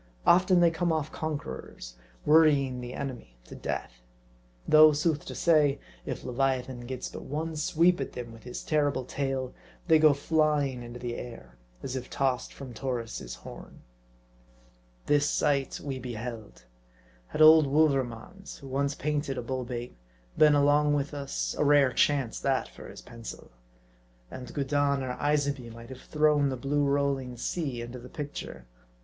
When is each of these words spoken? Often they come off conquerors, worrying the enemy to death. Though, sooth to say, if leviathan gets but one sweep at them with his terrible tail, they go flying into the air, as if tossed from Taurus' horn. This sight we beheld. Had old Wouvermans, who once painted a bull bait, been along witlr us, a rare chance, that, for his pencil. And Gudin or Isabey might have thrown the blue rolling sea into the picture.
Often 0.25 0.61
they 0.61 0.71
come 0.71 0.91
off 0.91 1.11
conquerors, 1.11 1.95
worrying 2.25 2.81
the 2.81 2.95
enemy 2.95 3.37
to 3.43 3.53
death. 3.53 4.01
Though, 4.67 4.93
sooth 4.93 5.25
to 5.25 5.35
say, 5.35 5.77
if 6.07 6.23
leviathan 6.23 6.87
gets 6.87 7.07
but 7.09 7.21
one 7.21 7.55
sweep 7.55 8.01
at 8.01 8.13
them 8.13 8.33
with 8.33 8.41
his 8.41 8.63
terrible 8.63 9.05
tail, 9.05 9.53
they 9.87 9.99
go 9.99 10.15
flying 10.15 10.81
into 10.81 10.97
the 10.99 11.13
air, 11.17 11.55
as 11.83 11.95
if 11.95 12.09
tossed 12.09 12.51
from 12.51 12.73
Taurus' 12.73 13.35
horn. 13.35 13.83
This 15.05 15.29
sight 15.29 15.79
we 15.79 15.99
beheld. 15.99 16.65
Had 17.27 17.43
old 17.43 17.67
Wouvermans, 17.67 18.57
who 18.57 18.69
once 18.69 18.95
painted 18.95 19.37
a 19.37 19.43
bull 19.43 19.65
bait, 19.65 19.95
been 20.35 20.55
along 20.55 20.95
witlr 20.95 21.13
us, 21.13 21.53
a 21.59 21.63
rare 21.63 21.93
chance, 21.93 22.39
that, 22.39 22.67
for 22.67 22.89
his 22.89 23.03
pencil. 23.03 23.51
And 24.31 24.51
Gudin 24.51 25.03
or 25.03 25.15
Isabey 25.23 25.69
might 25.71 25.89
have 25.89 26.01
thrown 26.01 26.49
the 26.49 26.57
blue 26.57 26.85
rolling 26.85 27.37
sea 27.37 27.83
into 27.83 27.99
the 27.99 28.09
picture. 28.09 28.65